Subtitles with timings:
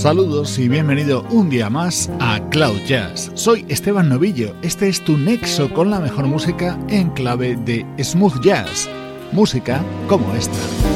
[0.00, 3.30] Saludos y bienvenido un día más a Cloud Jazz.
[3.34, 4.56] Soy Esteban Novillo.
[4.62, 8.88] Este es tu nexo con la mejor música en clave de smooth jazz.
[9.30, 10.89] Música como esta.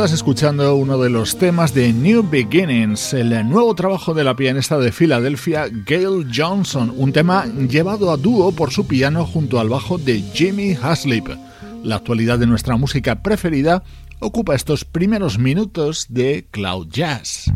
[0.00, 4.78] Estás escuchando uno de los temas de New Beginnings, el nuevo trabajo de la pianista
[4.78, 9.98] de Filadelfia, Gail Johnson, un tema llevado a dúo por su piano junto al bajo
[9.98, 11.28] de Jimmy Haslip.
[11.84, 13.82] La actualidad de nuestra música preferida
[14.20, 17.52] ocupa estos primeros minutos de Cloud Jazz.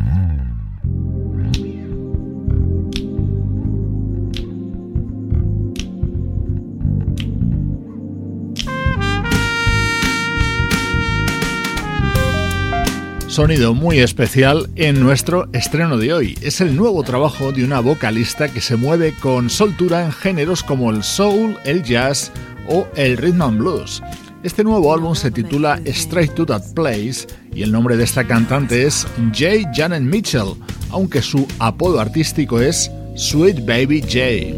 [13.35, 16.37] Sonido muy especial en nuestro estreno de hoy.
[16.41, 20.89] Es el nuevo trabajo de una vocalista que se mueve con soltura en géneros como
[20.89, 22.31] el soul, el jazz
[22.69, 24.01] o el rhythm and blues.
[24.43, 28.87] Este nuevo álbum se titula Straight to That Place y el nombre de esta cantante
[28.87, 30.53] es Jay Janet Mitchell,
[30.89, 34.55] aunque su apodo artístico es Sweet Baby Jay.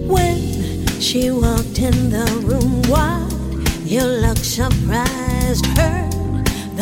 [5.73, 6.16] The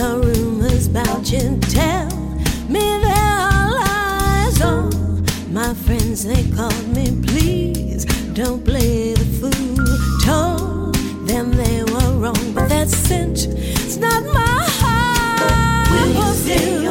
[0.04, 2.08] rumors about you tell
[2.68, 4.62] me they're lies.
[4.62, 4.90] Oh,
[5.50, 9.52] my friends, they called me, please don't play the fool.
[10.24, 10.96] Told
[11.28, 15.90] them they were wrong, but that cinch, it's not my heart.
[15.92, 16.85] Will you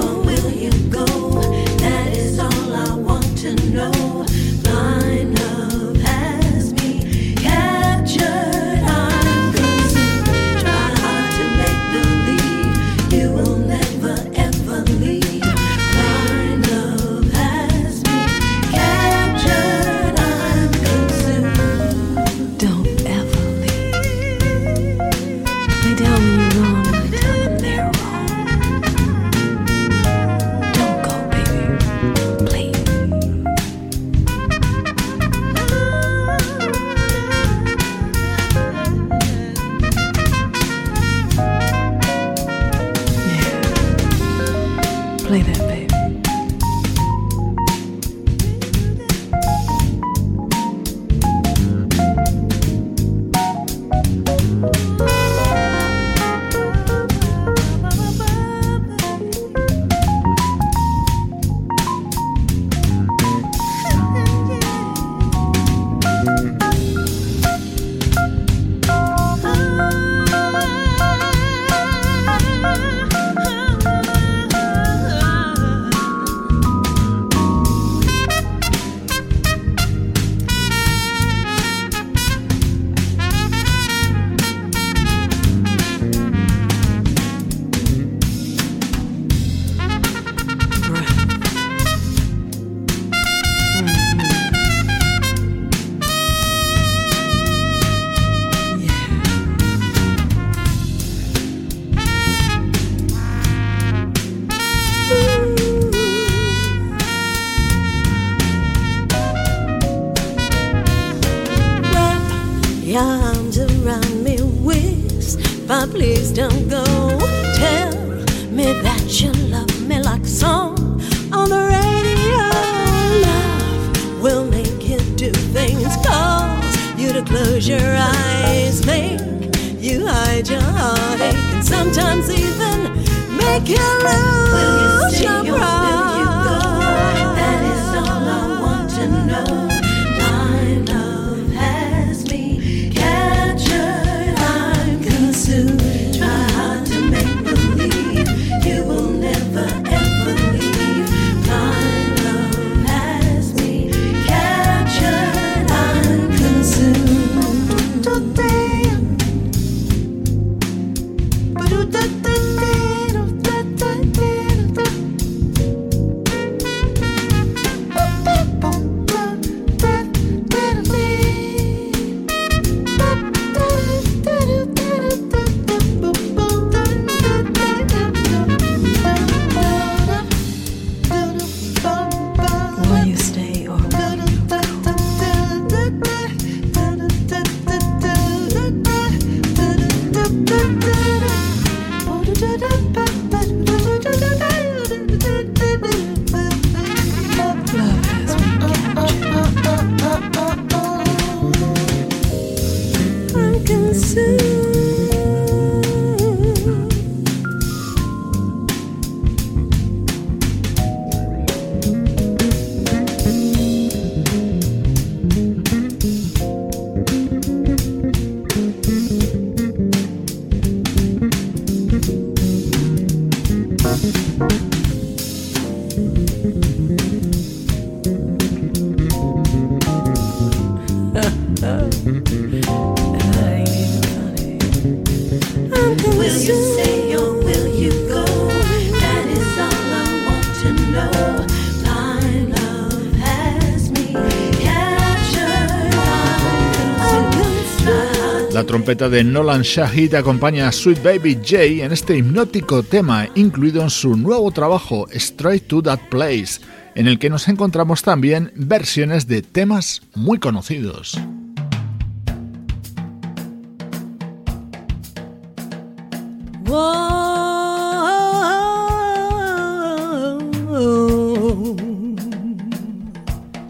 [248.84, 253.88] trompeta de Nolan Shahid acompaña a Sweet Baby J en este hipnótico tema incluido en
[253.88, 256.60] su nuevo trabajo Straight to That Place,
[256.94, 261.18] en el que nos encontramos también versiones de temas muy conocidos.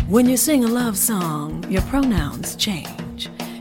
[0.09, 3.04] When you sing a love song, your pronouns change.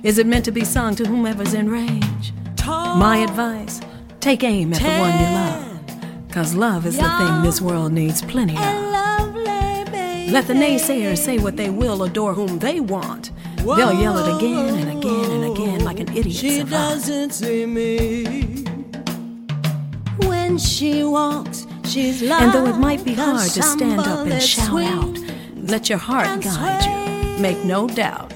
[0.04, 2.34] Is it meant to be sung to whomever's in range?
[2.66, 3.80] My advice
[4.20, 6.30] take aim at the one you love.
[6.30, 9.34] Cause love is the thing this world needs plenty of.
[10.30, 13.32] Let the naysayers say what they will, adore whom they want.
[13.58, 16.36] They'll yell it again and again and again like an idiot.
[16.36, 16.72] She savant.
[16.72, 18.66] doesn't see me
[20.28, 21.66] when she walks.
[21.86, 25.18] She's and though it might be hard to stand up and shout out,
[25.56, 28.33] let your heart guide you, make no doubt.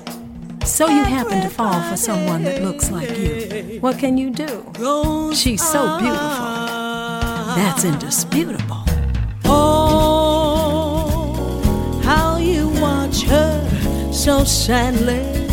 [0.68, 3.80] So you happen to fall for someone that looks like you.
[3.80, 4.64] What can you do?
[5.34, 6.46] She's so beautiful.
[7.56, 8.84] That's indisputable.
[9.46, 11.22] Oh,
[12.04, 15.48] how you watch her so sadly.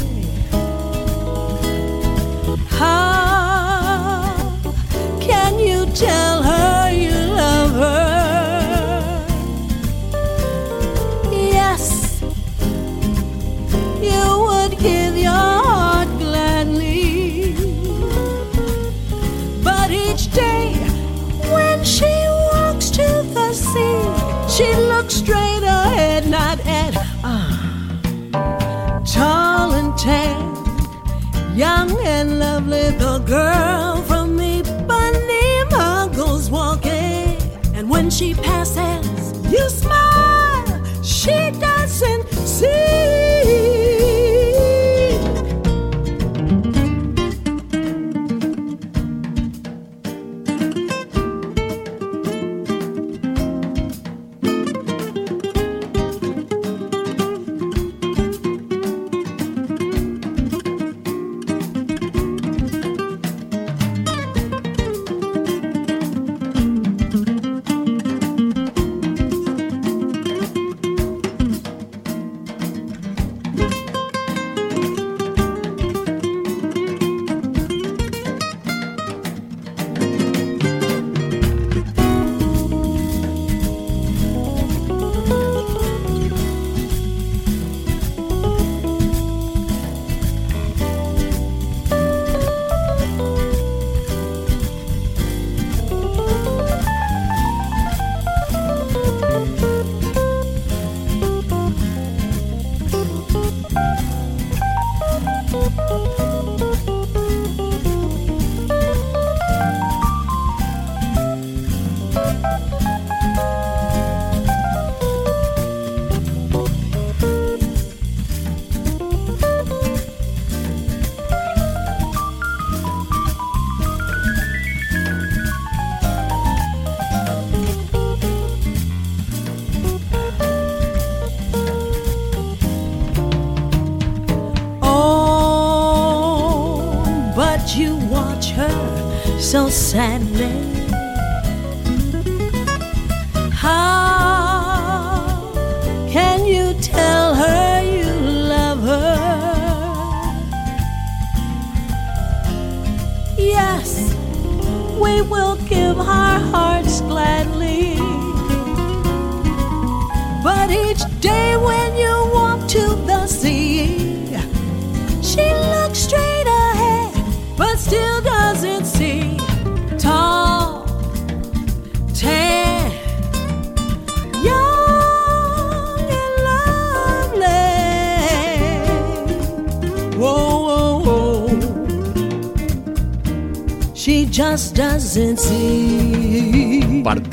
[2.69, 4.35] How
[5.21, 6.43] can you tell
[32.65, 32.91] lovely.
[32.99, 33.94] The girl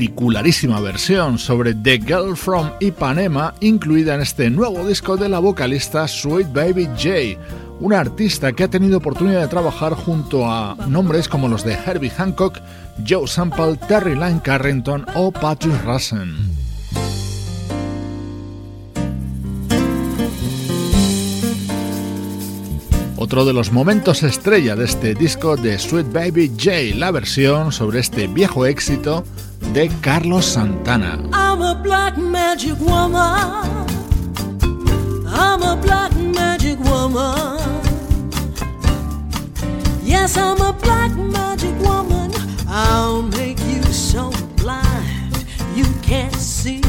[0.01, 6.07] Particularísima versión sobre The Girl from Ipanema incluida en este nuevo disco de la vocalista
[6.07, 7.39] Sweet Baby J,
[7.79, 12.09] una artista que ha tenido oportunidad de trabajar junto a nombres como los de Herbie
[12.09, 12.57] Hancock,
[13.07, 16.35] Joe Sample, Terry Lyne Carrington o Patrick Russen.
[23.17, 27.99] otro de los momentos estrella de este disco de Sweet Baby J, la versión sobre
[27.99, 29.23] este viejo éxito
[29.73, 31.17] de Carlos Santana.
[31.31, 33.87] I'm a black magic woman.
[35.27, 37.57] I'm a black magic woman.
[40.03, 42.31] Yes, I'm a black magic woman.
[42.67, 46.81] I'll make you so blind you can't see.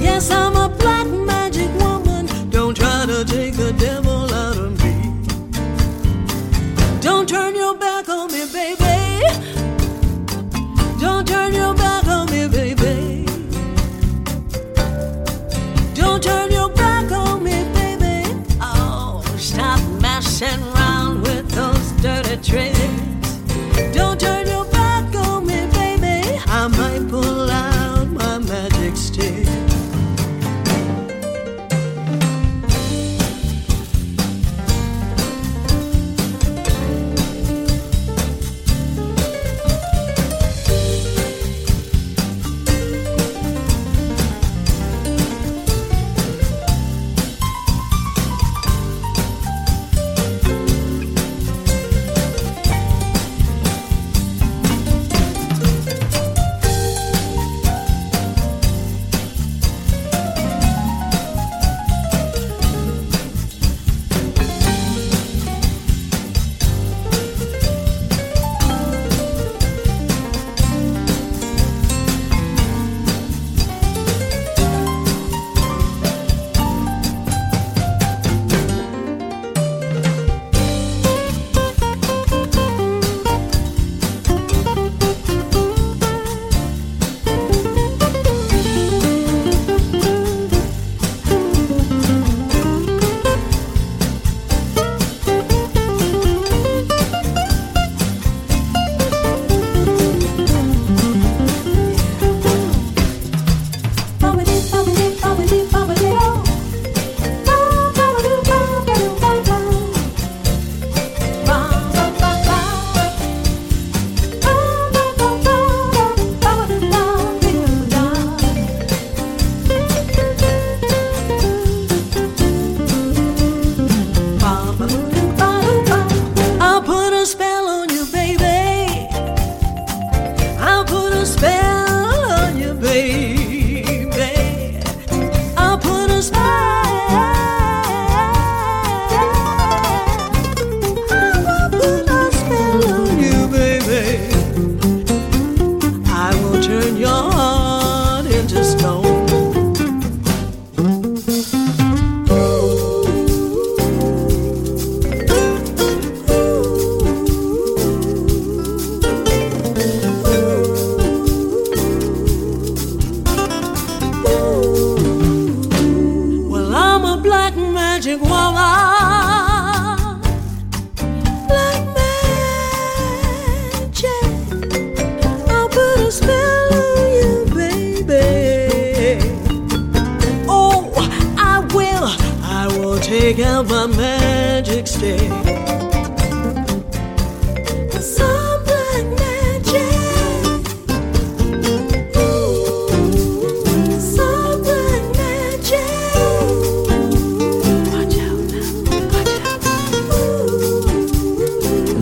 [0.00, 2.26] Yes, I'm a black magic woman.
[2.50, 4.96] Don't try to take the devil out of me.
[7.00, 8.79] Don't turn your back on me, baby.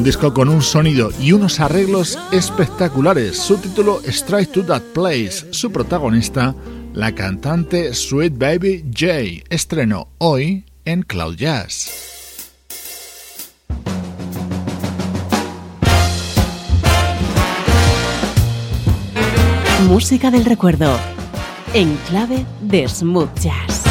[0.08, 3.36] Disco con un sonido y unos arreglos espectaculares.
[3.36, 5.52] Su título Strike to That Place.
[5.52, 6.54] Su protagonista,
[6.94, 9.44] la cantante Sweet Baby J.
[9.50, 11.90] Estreno hoy en Cloud Jazz.
[19.86, 20.98] Música del recuerdo.
[21.74, 23.87] En clave de smooth jazz.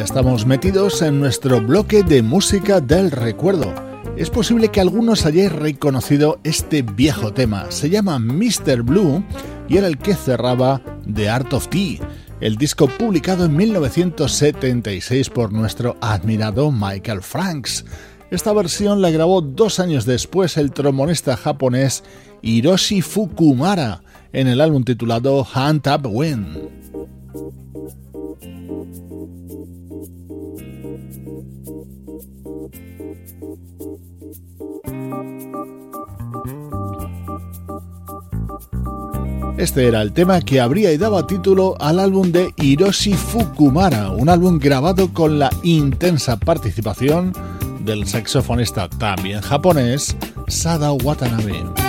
[0.00, 3.72] Estamos metidos en nuestro bloque de música del recuerdo.
[4.16, 7.70] Es posible que algunos hayáis reconocido este viejo tema.
[7.70, 8.82] Se llama Mr.
[8.82, 9.24] Blue
[9.68, 12.00] y era el que cerraba The Art of Tea,
[12.40, 17.84] el disco publicado en 1976 por nuestro admirado Michael Franks.
[18.32, 22.02] Esta versión la grabó dos años después el trombonista japonés
[22.42, 24.02] Hiroshi Fukumara
[24.32, 26.83] en el álbum titulado Hunt Up Wind.
[39.56, 44.28] Este era el tema que habría y daba título al álbum de Hiroshi Fukumara, un
[44.28, 47.32] álbum grabado con la intensa participación
[47.80, 50.16] del saxofonista también japonés
[50.48, 51.83] Sada Watanabe.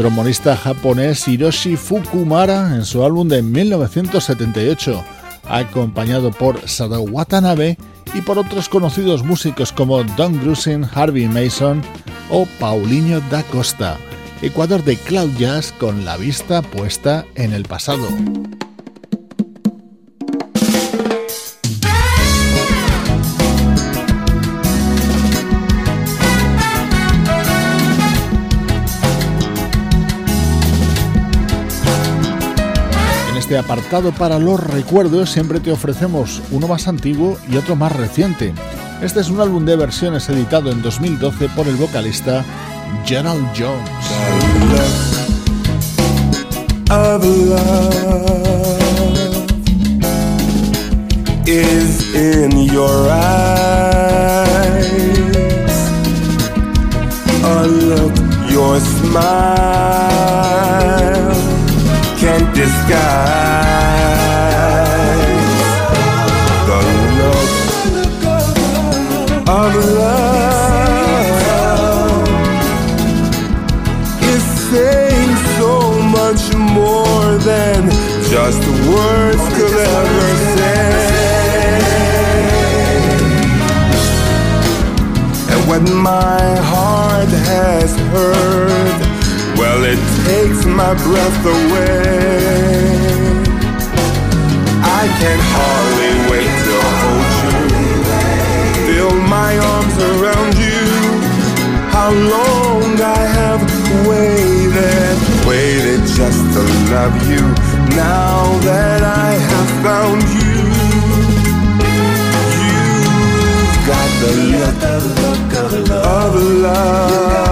[0.00, 5.04] Trombonista japonés Hiroshi Fukumara en su álbum de 1978,
[5.46, 7.76] acompañado por Sadao Watanabe
[8.14, 11.82] y por otros conocidos músicos como Don Grusin, Harvey Mason
[12.30, 13.98] o Paulinho da Costa.
[14.40, 18.08] Ecuador de Cloud Jazz con la vista puesta en el pasado.
[33.50, 38.54] Este apartado para los recuerdos siempre te ofrecemos uno más antiguo y otro más reciente.
[39.02, 42.44] Este es un álbum de versiones editado en 2012 por el vocalista
[43.04, 43.90] Gerald Jones.
[62.20, 62.84] Can't disguise
[66.68, 66.80] the
[67.16, 67.50] look
[69.48, 70.60] of love
[74.34, 75.72] is saying so
[76.18, 76.42] much
[76.76, 77.88] more than
[78.28, 80.92] just words could ever say.
[85.52, 88.98] And what my heart has heard,
[89.58, 92.80] well, it takes my breath away.
[95.00, 97.56] I can hardly wait to hold you,
[98.86, 100.84] feel my arms around you.
[101.94, 103.62] How long I have
[104.08, 106.62] waited, waited just to
[106.94, 107.44] love you.
[107.96, 110.56] Now that I have found you,
[112.66, 114.32] you've got the
[115.24, 117.49] look of love.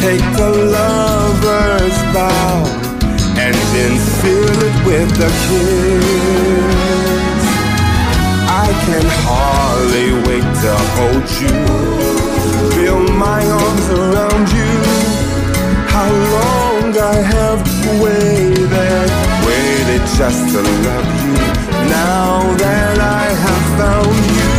[0.00, 2.64] Take the lover's vow
[3.36, 6.64] and then fill it with a kiss.
[8.48, 11.58] I can hardly wait to hold you,
[12.72, 14.72] feel my arms around you.
[15.94, 17.62] How long I have
[18.00, 19.08] waited,
[19.44, 21.36] waited just to love you.
[21.92, 24.52] Now that I have found you,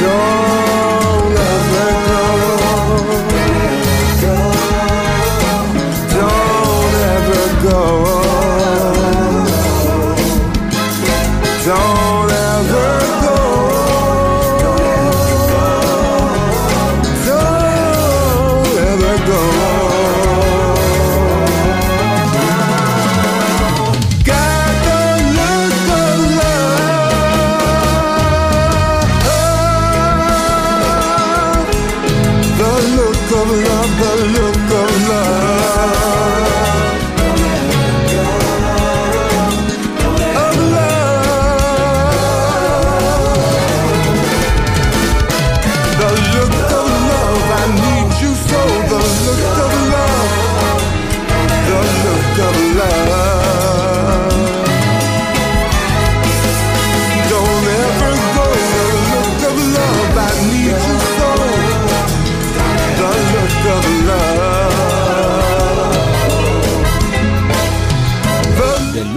[0.00, 0.65] don't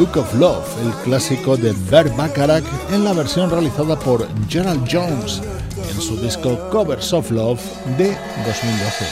[0.10, 5.40] Look of Love, el clásico de Bert Bacharach en la versión realizada por Gerald Jones
[5.88, 7.62] en su disco Covers of Love
[7.96, 9.06] de 2012.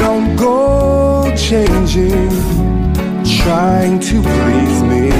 [0.00, 2.30] Don't go changing,
[3.44, 5.10] trying to please me.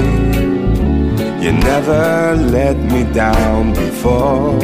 [1.40, 4.58] You never let me down before.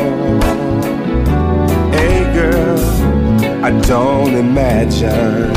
[1.92, 2.73] Hey girl,
[3.64, 5.54] I don't imagine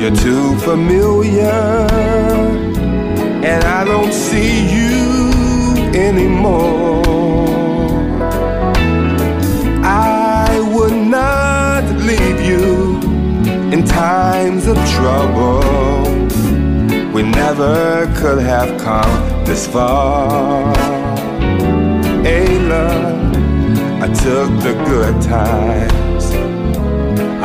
[0.00, 1.86] you're too familiar,
[3.44, 7.04] and I don't see you anymore.
[9.84, 13.00] I would not leave you
[13.70, 15.60] in times of trouble,
[17.12, 20.74] we never could have come this far.
[22.66, 23.36] Love,
[24.02, 25.92] I took the good times,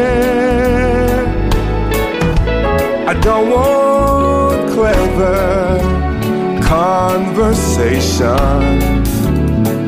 [3.08, 5.80] I don't want clever
[6.64, 8.24] conversation.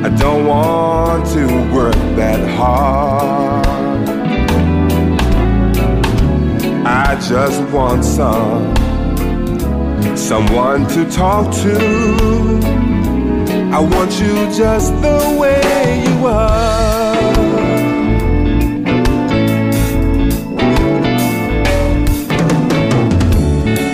[0.06, 3.66] I don't want to work that hard.
[6.86, 8.74] I just want some
[10.18, 11.76] someone to talk to.
[13.74, 17.16] I want you just the way you are.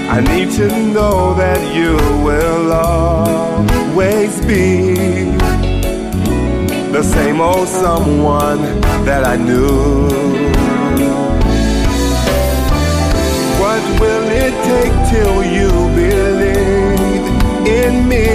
[0.09, 4.93] I need to know that you will always be
[6.91, 8.61] the same old someone
[9.05, 10.40] that I knew.
[14.01, 15.69] Will it take till you
[16.01, 17.25] believe
[17.81, 18.27] in me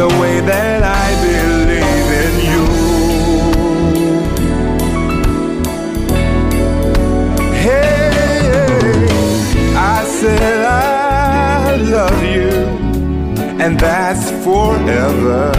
[0.00, 2.64] the way that I believe in you?
[7.64, 9.06] Hey
[9.76, 12.52] I said I love you,
[13.62, 15.52] and that's forever.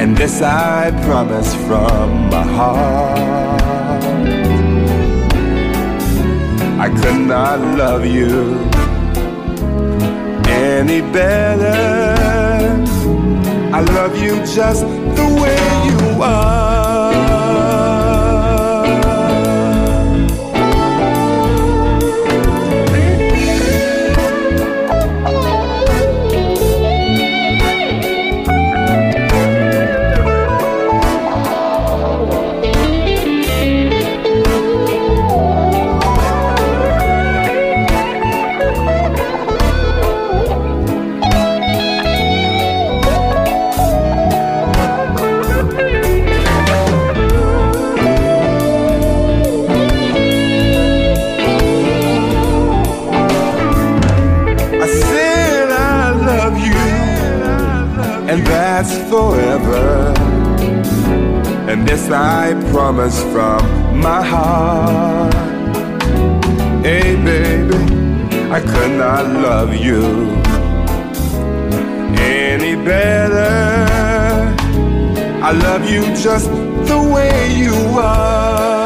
[0.00, 3.39] And this I promise from my heart.
[6.82, 8.56] I could not love you
[10.48, 12.14] any better.
[13.70, 15.58] I love you just the way
[15.90, 16.89] you are.
[59.08, 60.14] Forever.
[61.68, 65.34] And this I promise from my heart.
[66.84, 67.76] Hey, baby,
[68.50, 70.40] I could not love you
[72.18, 74.54] any better.
[75.42, 76.48] I love you just
[76.90, 78.79] the way you are.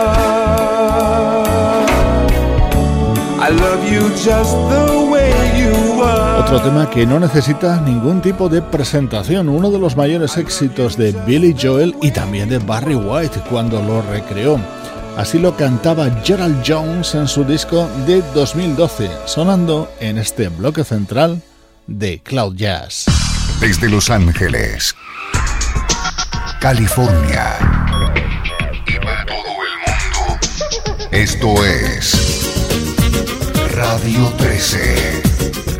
[6.38, 11.12] Otro tema que no necesita ningún tipo de presentación, uno de los mayores éxitos de
[11.26, 14.58] Billy Joel y también de Barry White cuando lo recreó.
[15.18, 21.42] Así lo cantaba Gerald Jones en su disco de 2012, sonando en este bloque central
[21.86, 23.04] de Cloud Jazz.
[23.60, 24.94] Desde Los Ángeles,
[26.60, 27.58] California
[28.86, 30.38] y para todo el mundo,
[31.10, 32.33] esto es
[33.74, 35.73] Radio 13.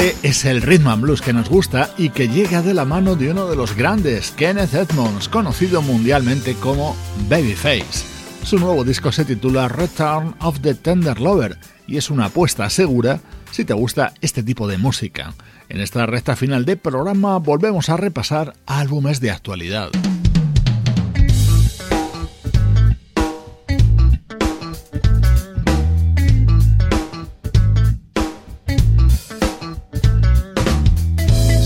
[0.00, 3.30] Es el rhythm and blues que nos gusta y que llega de la mano de
[3.30, 6.96] uno de los grandes, Kenneth Edmonds, conocido mundialmente como
[7.28, 8.06] Babyface.
[8.42, 13.20] Su nuevo disco se titula Return of the Tender Lover y es una apuesta segura
[13.50, 15.34] si te gusta este tipo de música.
[15.68, 19.90] En esta recta final de programa volvemos a repasar álbumes de actualidad.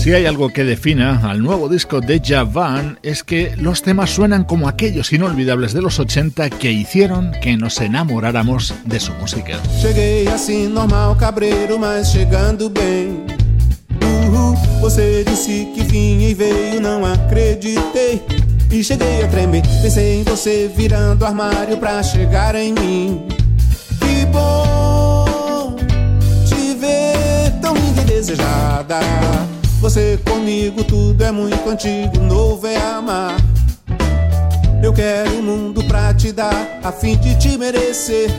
[0.05, 4.43] Si hay algo que defina al nuevo disco de Javan es que los temas suenan
[4.43, 9.59] como aquellos inolvidables de los 80 que hicieron que nos enamoráramos de su música.
[9.81, 13.25] Cheguei assim normal, cabreiro, mas chegando bem.
[14.03, 18.21] Uhul, você disse que vinha e veio, não acreditei.
[18.69, 23.25] E cheguei a tremer, pensei em você virando armário pra chegar em mim.
[23.99, 25.75] Que bom
[26.47, 28.99] te ver tão linda e desejada.
[29.85, 33.37] Você comigo tudo é muito antigo, novo é amar.
[34.81, 38.31] Eu quero o um mundo pra te dar, a fim de te merecer.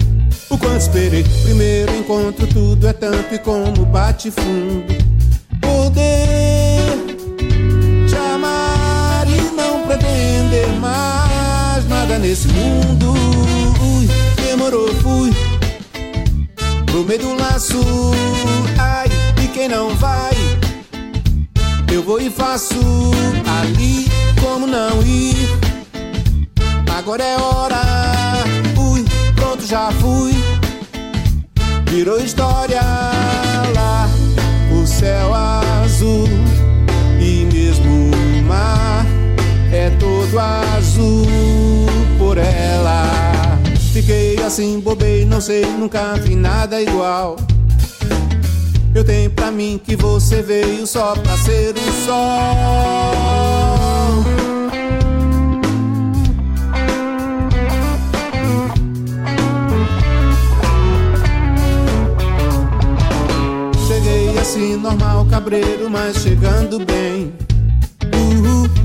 [0.51, 4.93] O quanto esperei, primeiro encontro, tudo é tanto e como bate fundo.
[5.61, 7.15] Poder
[8.09, 13.15] te amar e não pretender mais nada nesse mundo.
[13.81, 14.09] Ui,
[14.45, 15.33] demorou, fui
[16.87, 17.79] pro meio do laço.
[18.77, 19.07] Ai,
[19.45, 20.35] e quem não vai?
[21.97, 22.75] Eu vou e faço
[23.59, 24.05] ali
[24.39, 25.49] como não ir.
[26.95, 27.81] Agora é hora,
[28.75, 29.03] fui,
[29.35, 30.35] pronto já fui.
[31.87, 32.83] Virou história
[33.75, 34.07] lá,
[34.79, 36.29] o céu azul
[37.19, 39.07] e mesmo o mar
[39.73, 41.27] é todo azul
[42.19, 43.09] por ela.
[43.95, 47.37] Fiquei assim, bobei, não sei, nunca vi nada igual.
[48.97, 52.15] Eu tenho pra mim que você veio só pra ser o sol.
[63.87, 67.35] Cheguei assim, normal, cabreiro, mas chegando bem.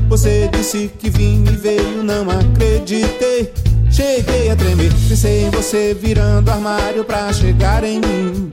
[0.10, 3.54] Você disse que vinha e veio, não acreditei.
[3.90, 8.52] Cheguei a tremer, pensei em você virando armário pra chegar em mim.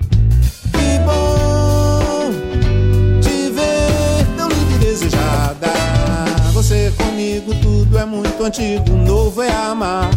[6.92, 10.10] Comigo tudo é muito antigo, novo é amar.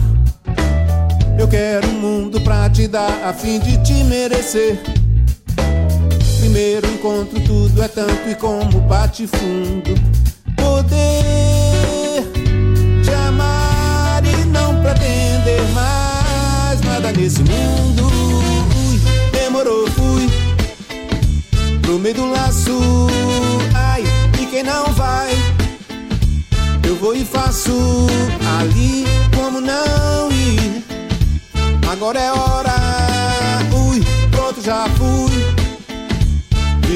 [1.38, 4.80] Eu quero um mundo pra te dar, a fim de te merecer.
[6.40, 9.94] Primeiro encontro, tudo é tanto e como bate fundo.
[10.56, 11.31] Poder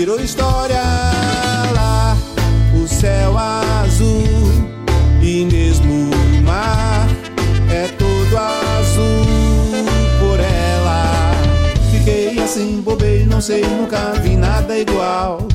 [0.05, 0.83] Virou história
[1.73, 2.15] lá,
[2.79, 4.51] o céu azul
[5.19, 7.07] e mesmo o mar
[7.71, 9.25] é todo azul
[10.19, 11.31] por ela.
[11.89, 15.47] Fiquei assim, bobei, não sei, nunca vi nada igual.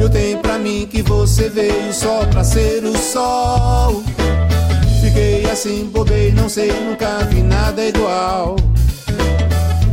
[0.00, 4.02] Eu tenho pra mim que você veio só pra ser o sol.
[5.02, 8.56] Fiquei assim, bobei, não sei, nunca vi nada igual.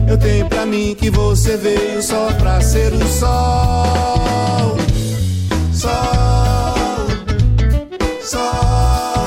[0.09, 4.75] Eu tenho pra mim que você veio só pra ser o sol.
[5.71, 7.07] Sol,
[8.23, 9.25] sol,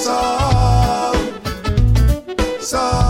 [0.00, 1.12] sol,
[2.60, 3.06] sol.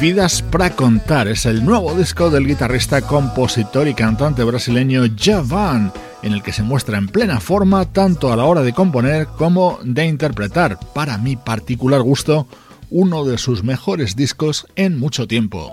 [0.00, 5.92] Vidas para contar es el nuevo disco del guitarrista, compositor y cantante brasileño Javan,
[6.22, 9.78] en el que se muestra en plena forma tanto a la hora de componer como
[9.82, 12.46] de interpretar, para mi particular gusto,
[12.90, 15.72] uno de sus mejores discos en mucho tiempo.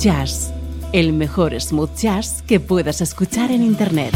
[0.00, 0.50] Jazz,
[0.94, 4.14] el mejor smooth jazz que puedas escuchar en Internet.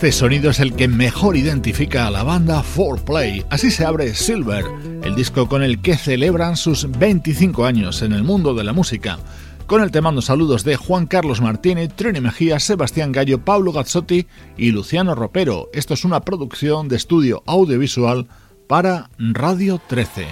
[0.00, 3.44] Este sonido es el que mejor identifica a la banda 4Play.
[3.50, 4.64] Así se abre Silver,
[5.04, 9.18] el disco con el que celebran sus 25 años en el mundo de la música.
[9.66, 14.26] Con el te mando saludos de Juan Carlos Martínez, Trini Mejía, Sebastián Gallo, Pablo Gazzotti
[14.56, 15.68] y Luciano Ropero.
[15.74, 18.26] Esto es una producción de estudio audiovisual
[18.66, 20.28] para Radio 13.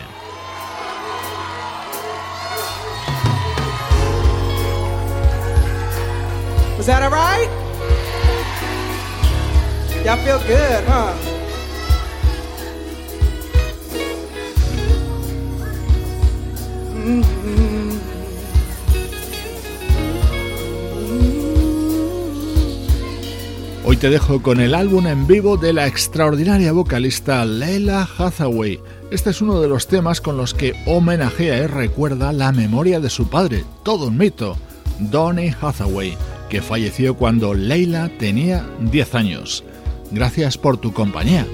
[10.05, 11.13] Y'all feel good, huh?
[23.85, 28.79] Hoy te dejo con el álbum en vivo de la extraordinaria vocalista Leila Hathaway.
[29.11, 33.09] Este es uno de los temas con los que homenajea y recuerda la memoria de
[33.09, 34.59] su padre, todo un mito,
[34.99, 36.17] Donny Hathaway,
[36.51, 39.65] que falleció cuando Leila tenía 10 años.
[40.11, 41.47] Gracias por tu compañía.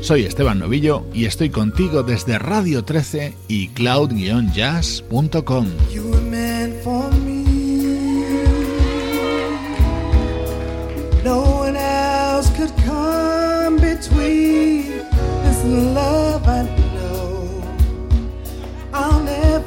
[0.00, 5.66] Soy Esteban Novillo y estoy contigo desde Radio 13 y cloud-jazz.com.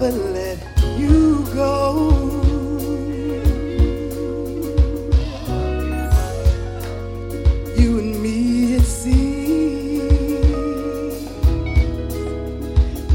[0.01, 0.57] Never let
[0.97, 2.20] you go.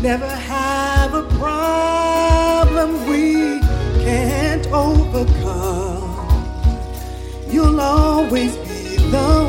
[0.07, 3.59] Never have a problem we
[4.05, 6.15] can't overcome.
[7.51, 9.46] You'll always be the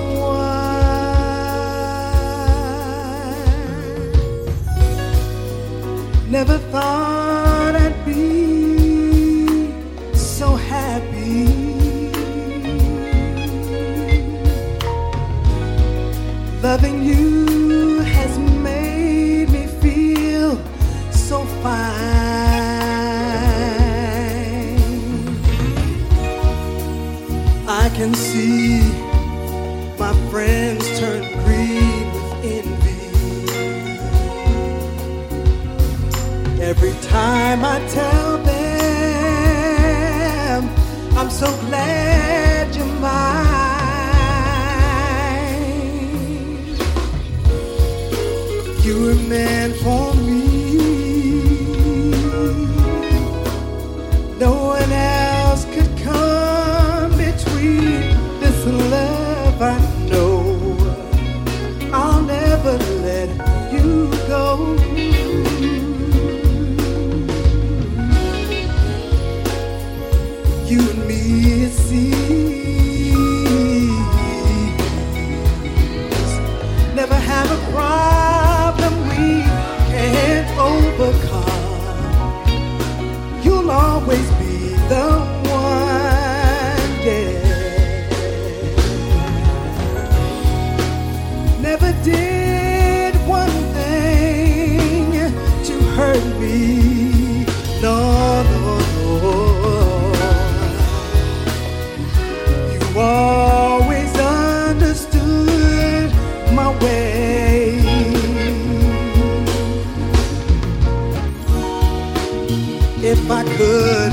[113.09, 114.11] If I could,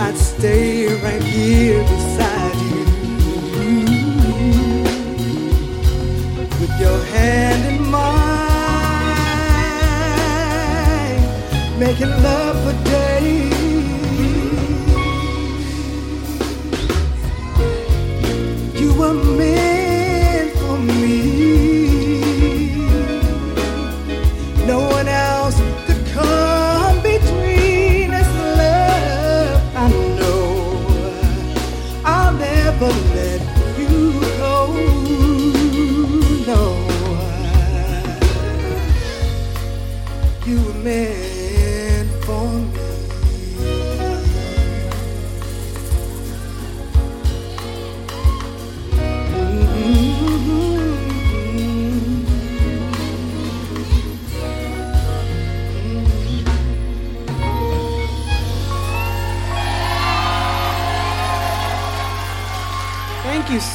[0.00, 2.84] I'd stay right here beside you.
[3.58, 4.84] Mm-hmm.
[6.60, 8.06] With your hand in mine,
[11.80, 13.11] making love for days.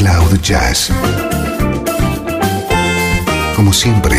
[0.00, 0.90] Cloud Jazz.
[3.54, 4.16] Como siempre,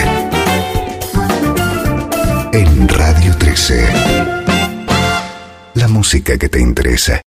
[2.54, 3.90] en Radio 13.
[5.74, 7.20] La música que te interesa.